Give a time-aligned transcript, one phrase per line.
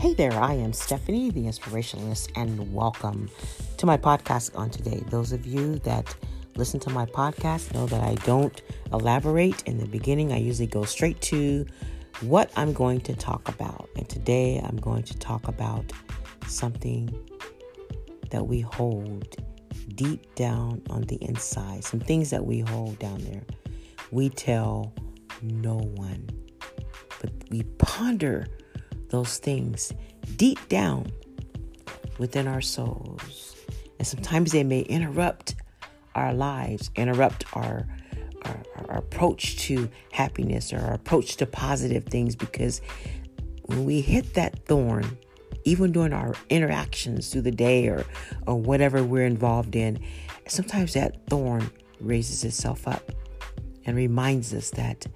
[0.00, 3.28] Hey there, I am Stephanie, the inspirationalist, and welcome
[3.76, 5.02] to my podcast on today.
[5.10, 6.16] Those of you that
[6.56, 8.62] listen to my podcast know that I don't
[8.94, 10.32] elaborate in the beginning.
[10.32, 11.66] I usually go straight to
[12.22, 13.90] what I'm going to talk about.
[13.94, 15.92] And today I'm going to talk about
[16.46, 17.14] something
[18.30, 19.36] that we hold
[19.96, 23.42] deep down on the inside, some things that we hold down there.
[24.10, 24.94] We tell
[25.42, 26.26] no one,
[27.20, 28.46] but we ponder
[29.10, 29.92] those things
[30.36, 31.12] deep down
[32.18, 33.56] within our souls.
[33.98, 35.56] And sometimes they may interrupt
[36.14, 37.86] our lives, interrupt our,
[38.44, 42.80] our, our, approach to happiness or our approach to positive things because
[43.66, 45.18] when we hit that thorn,
[45.64, 48.04] even during our interactions through the day or,
[48.46, 50.02] or whatever we're involved in,
[50.48, 51.70] sometimes that thorn
[52.00, 53.12] raises itself up
[53.84, 55.06] and reminds us that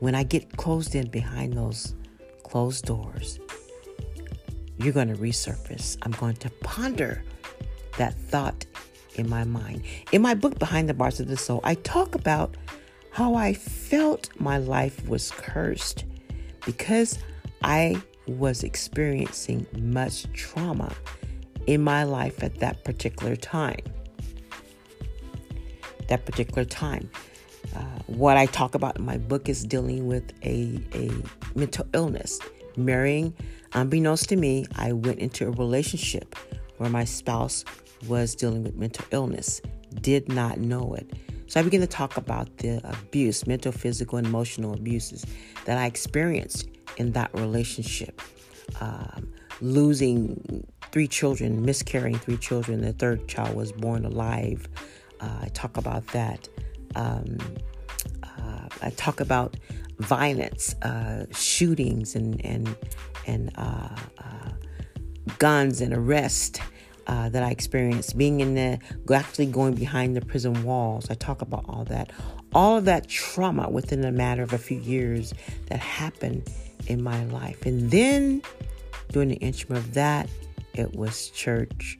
[0.00, 1.94] when I get closed in behind those
[2.50, 3.38] closed doors,
[4.78, 5.96] you're going to resurface.
[6.02, 7.22] I'm going to ponder
[7.96, 8.66] that thought
[9.14, 9.82] in my mind.
[10.10, 12.56] In my book, Behind the Bars of the Soul, I talk about
[13.12, 16.04] how I felt my life was cursed
[16.66, 17.18] because
[17.62, 20.92] I was experiencing much trauma
[21.66, 23.84] in my life at that particular time.
[26.08, 27.10] That particular time.
[27.74, 31.10] Uh, what I talk about in my book is dealing with a, a
[31.58, 32.40] mental illness.
[32.76, 33.34] Marrying,
[33.72, 36.34] unbeknownst to me, I went into a relationship
[36.78, 37.64] where my spouse
[38.08, 39.60] was dealing with mental illness,
[40.00, 41.12] did not know it.
[41.46, 45.26] So I began to talk about the abuse, mental, physical, and emotional abuses
[45.64, 48.22] that I experienced in that relationship.
[48.80, 54.68] Um, losing three children, miscarrying three children, the third child was born alive.
[55.20, 56.48] Uh, I talk about that.
[56.94, 57.38] Um,
[58.22, 59.56] uh, I talk about
[59.98, 62.76] violence, uh, shootings, and and
[63.26, 64.50] and uh, uh,
[65.38, 66.60] guns and arrest
[67.06, 68.16] uh, that I experienced.
[68.16, 68.78] Being in the
[69.14, 71.10] actually going behind the prison walls.
[71.10, 72.10] I talk about all that,
[72.54, 75.34] all of that trauma within a matter of a few years
[75.66, 76.48] that happened
[76.86, 78.42] in my life, and then
[79.12, 80.28] during the interim of that,
[80.74, 81.98] it was church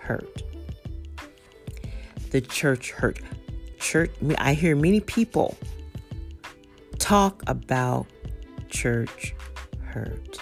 [0.00, 0.42] hurt.
[2.30, 3.18] The church hurt
[3.80, 5.56] church, I hear many people
[6.98, 8.06] talk about
[8.68, 9.34] church
[9.82, 10.38] hurt.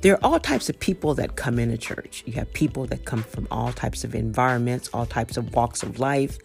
[0.00, 2.24] There are all types of people that come into church.
[2.26, 5.98] You have people that come from all types of environments, all types of walks of
[5.98, 6.38] life.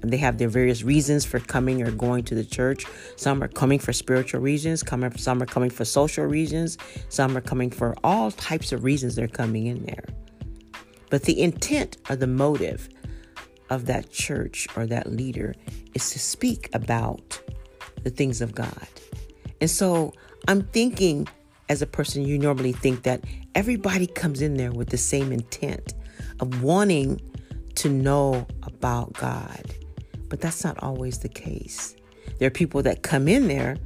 [0.00, 2.84] They have their various reasons for coming or going to the church.
[3.16, 4.82] Some are coming for spiritual reasons,
[5.16, 6.76] some are coming for social reasons,
[7.08, 10.04] some are coming for all types of reasons they're coming in there.
[11.08, 12.88] But the intent or the motive
[13.70, 15.54] of that church or that leader
[15.94, 17.40] is to speak about
[18.02, 18.88] the things of God.
[19.60, 20.12] And so
[20.48, 21.26] I'm thinking,
[21.68, 25.94] as a person, you normally think that everybody comes in there with the same intent
[26.40, 27.20] of wanting
[27.76, 29.74] to know about God.
[30.28, 31.96] But that's not always the case.
[32.38, 33.76] There are people that come in there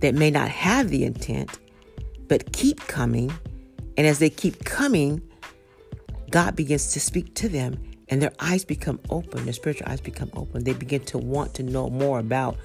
[0.00, 1.58] that may not have the intent,
[2.28, 3.32] but keep coming.
[3.96, 5.20] And as they keep coming,
[6.30, 10.30] God begins to speak to them and their eyes become open, their spiritual eyes become
[10.34, 10.64] open.
[10.64, 12.56] They begin to want to know more about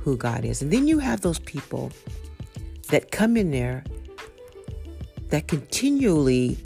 [0.00, 0.62] who God is.
[0.62, 1.90] And then you have those people
[2.88, 3.84] that come in there
[5.28, 6.58] that continually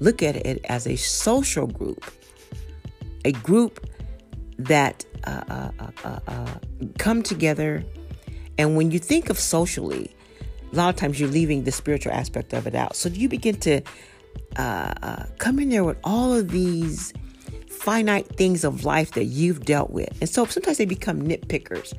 [0.00, 2.04] look at it as a social group,
[3.24, 3.86] a group
[4.58, 6.54] that uh, uh, uh, uh, uh
[6.98, 7.84] come together.
[8.58, 10.14] And when you think of socially,
[10.72, 12.94] a lot of times you're leaving the spiritual aspect of it out.
[12.94, 13.82] So you begin to
[14.56, 17.12] uh, come in there with all of these
[17.80, 20.10] finite things of life that you've dealt with.
[20.20, 21.94] And so sometimes they become nitpickers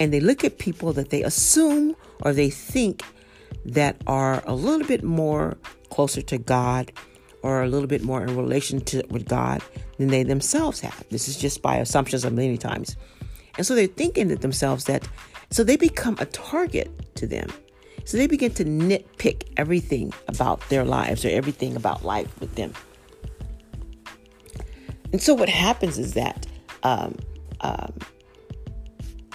[0.00, 3.02] and they look at people that they assume or they think
[3.66, 5.58] that are a little bit more
[5.90, 6.92] closer to God
[7.42, 9.60] or a little bit more in relationship with God
[9.98, 11.04] than they themselves have.
[11.10, 12.96] This is just by assumptions of many times.
[13.58, 15.06] And so they're thinking to themselves that,
[15.50, 17.50] so they become a target to them.
[18.06, 22.72] So they begin to nitpick everything about their lives or everything about life with them.
[25.12, 26.46] And so what happens is that,
[26.82, 27.16] um,
[27.60, 27.92] um,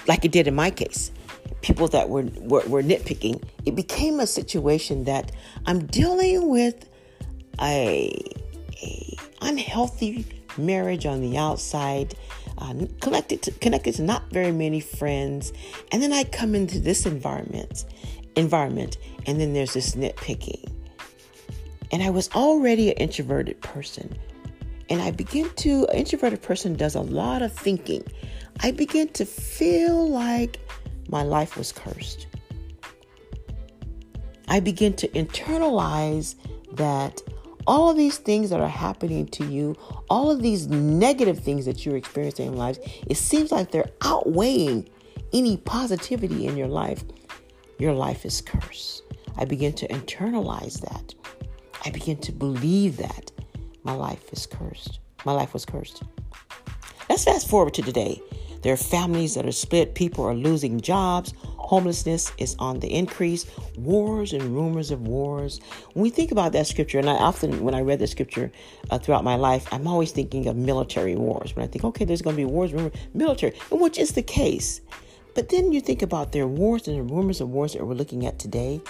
[0.08, 1.12] like it did in my case,
[1.62, 5.32] people that were, were, were nitpicking, it became a situation that
[5.66, 6.90] I'm dealing with
[7.62, 8.12] a,
[8.82, 10.26] a unhealthy
[10.58, 12.16] marriage on the outside,
[12.58, 15.54] uh, connected to, connected to not very many friends,
[15.92, 17.86] and then I come into this environment,
[18.36, 18.98] environment,
[19.28, 20.72] and then there's this nitpicking.
[21.92, 24.18] And I was already an introverted person
[24.90, 28.04] and I begin to, an introverted person does a lot of thinking.
[28.62, 30.60] I begin to feel like
[31.10, 32.28] my life was cursed.
[34.48, 36.36] I begin to internalize
[36.74, 37.22] that
[37.66, 39.76] all of these things that are happening to you,
[40.10, 44.88] all of these negative things that you're experiencing in life, it seems like they're outweighing
[45.34, 47.04] any positivity in your life.
[47.78, 49.04] Your life is cursed.
[49.36, 51.14] I begin to internalize that.
[51.86, 53.32] I begin to believe that
[53.88, 55.00] my life is cursed.
[55.26, 56.04] My life was cursed.
[57.10, 58.22] Let's fast forward to today.
[58.62, 63.46] There are families that are split, people are losing jobs, homelessness is on the increase,
[63.78, 65.62] wars and rumors of wars.
[65.94, 68.52] When we think about that scripture, and I often, when I read the scripture
[68.90, 71.56] uh, throughout my life, I'm always thinking of military wars.
[71.56, 74.82] When I think, okay, there's going to be wars, rumor, military, which is the case.
[75.34, 78.26] But then you think about their wars and the rumors of wars that we're looking
[78.26, 78.82] at today.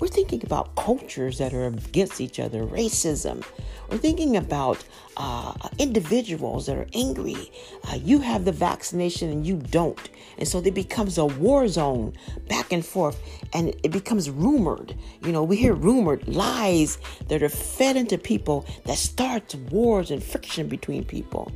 [0.00, 3.44] We're thinking about cultures that are against each other, racism.
[3.90, 4.84] We're thinking about
[5.16, 7.50] uh, individuals that are angry.
[7.90, 10.08] Uh, you have the vaccination and you don't.
[10.38, 12.12] And so it becomes a war zone
[12.48, 13.20] back and forth
[13.52, 14.94] and it becomes rumored.
[15.24, 20.22] You know, we hear rumored lies that are fed into people that starts wars and
[20.22, 21.50] friction between people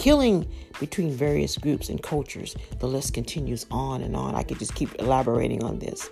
[0.00, 0.50] killing
[0.80, 2.56] between various groups and cultures.
[2.78, 4.34] The list continues on and on.
[4.34, 6.08] I could just keep elaborating on this.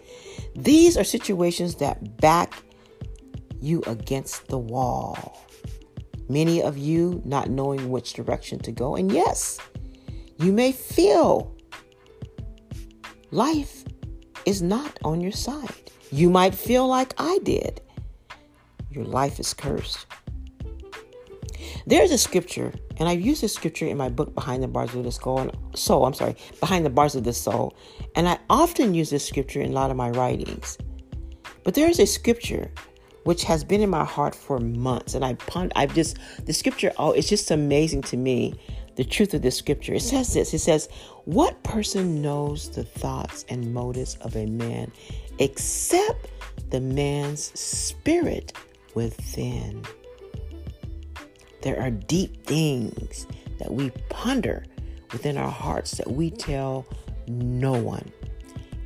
[0.55, 2.62] These are situations that back
[3.62, 5.43] you against the wall.
[6.29, 8.94] Many of you not knowing which direction to go.
[8.94, 9.58] And yes,
[10.38, 11.56] you may feel
[13.31, 13.84] life
[14.44, 15.91] is not on your side.
[16.12, 17.81] You might feel like I did.
[18.91, 20.05] Your life is cursed.
[21.88, 25.05] There's a scripture, and I've used this scripture in my book, Behind the Bars of
[25.05, 27.75] the Soul, and Soul, I'm sorry, Behind the Bars of the Soul.
[28.14, 30.76] And I often use this scripture in a lot of my writings.
[31.64, 32.70] But there is a scripture
[33.25, 35.14] which has been in my heart for months.
[35.14, 38.61] And I pond, I've just, the scripture, oh, it's just amazing to me,
[38.96, 39.94] the truth of this scripture.
[39.94, 40.91] It says this it says,
[41.25, 44.93] What person knows the thoughts and motives of a man
[45.38, 46.29] except
[46.69, 48.52] the man's spirit
[48.93, 49.87] within?
[51.62, 53.26] There are deep things
[53.58, 54.64] that we ponder
[55.12, 56.87] within our hearts that we tell
[57.26, 58.10] no one.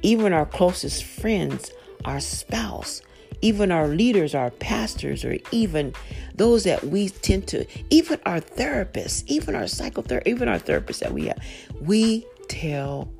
[0.02, 1.70] Even our closest friends,
[2.04, 3.02] our spouse,
[3.40, 5.92] even our leaders, our pastors, or even
[6.34, 11.12] those that we tend to, even our therapists, even our psychotherapist, even our therapists that
[11.12, 11.38] we have,
[11.80, 13.12] we tell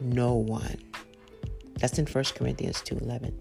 [0.00, 0.76] no one.
[1.78, 3.32] That's in 1 Corinthians 2:11.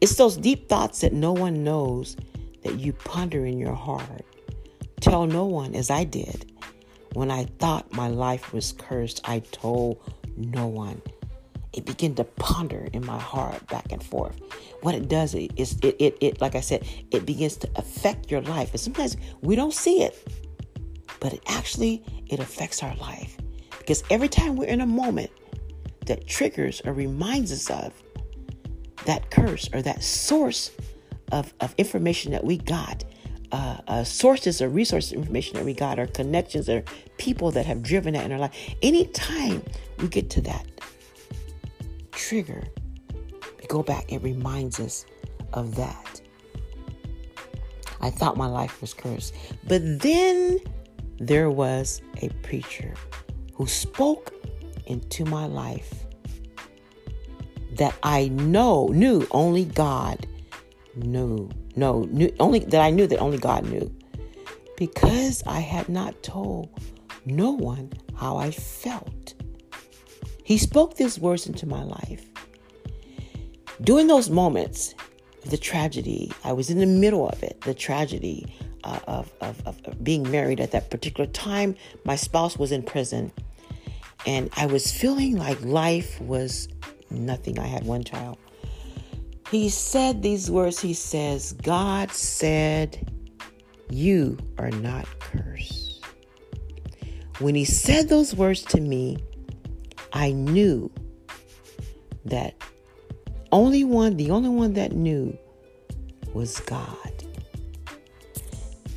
[0.00, 2.16] It's those deep thoughts that no one knows
[2.66, 4.24] that you ponder in your heart.
[5.00, 6.52] Tell no one, as I did.
[7.12, 10.00] When I thought my life was cursed, I told
[10.36, 11.00] no one.
[11.72, 14.40] It began to ponder in my heart back and forth.
[14.82, 18.40] What it does is it, it, it, like I said, it begins to affect your
[18.42, 18.72] life.
[18.72, 20.26] And sometimes we don't see it,
[21.20, 23.36] but it actually, it affects our life.
[23.78, 25.30] Because every time we're in a moment
[26.06, 27.92] that triggers or reminds us of
[29.04, 30.72] that curse or that source
[31.32, 33.04] of, of information that we got,
[33.52, 36.82] uh, uh, sources or resources information that we got, or connections or
[37.18, 38.74] people that have driven that in our life.
[38.82, 39.62] Anytime
[39.98, 40.66] we get to that
[42.12, 42.64] trigger,
[43.60, 45.06] we go back, it reminds us
[45.52, 46.20] of that.
[48.00, 49.34] I thought my life was cursed.
[49.66, 50.58] But then
[51.18, 52.94] there was a preacher
[53.54, 54.34] who spoke
[54.86, 56.06] into my life
[57.72, 60.26] that I know, knew only God
[60.96, 63.94] knew, no, knew, only that I knew that only God knew,
[64.76, 66.68] because I had not told
[67.24, 69.34] no one how I felt.
[70.44, 72.24] He spoke these words into my life.
[73.82, 74.94] During those moments
[75.44, 78.46] of the tragedy, I was in the middle of it, the tragedy
[78.84, 81.74] uh, of, of, of being married at that particular time.
[82.04, 83.32] My spouse was in prison,
[84.24, 86.68] and I was feeling like life was
[87.10, 87.58] nothing.
[87.58, 88.38] I had one child
[89.50, 93.10] he said these words He says, God said,
[93.90, 96.04] You are not cursed.
[97.38, 99.18] When he said those words to me,
[100.12, 100.90] I knew
[102.24, 102.54] that
[103.52, 105.36] only one, the only one that knew
[106.32, 107.24] was God.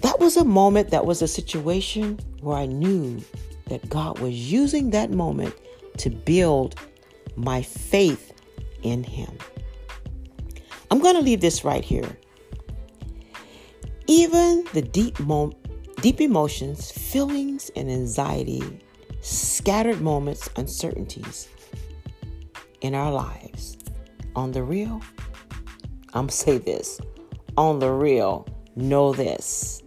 [0.01, 3.21] That was a moment, that was a situation where I knew
[3.67, 5.53] that God was using that moment
[5.97, 6.75] to build
[7.35, 8.33] my faith
[8.81, 9.37] in Him.
[10.99, 12.17] I'm going to leave this right here.
[14.07, 15.53] Even the deep, mo-
[16.01, 18.81] deep emotions, feelings, and anxiety,
[19.21, 21.47] scattered moments, uncertainties
[22.81, 23.77] in our lives,
[24.35, 25.01] on the real,
[26.13, 26.99] I'm say this
[27.57, 29.81] on the real, know this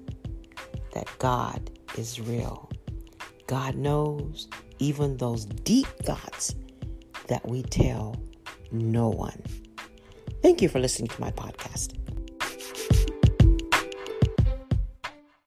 [0.94, 2.70] that God is real.
[3.46, 6.54] God knows even those deep thoughts
[7.28, 8.16] that we tell
[8.70, 9.42] no one.
[10.42, 12.01] Thank you for listening to my podcast.